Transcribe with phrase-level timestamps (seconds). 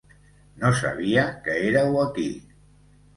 [0.61, 2.25] No sabia que éreu aquí.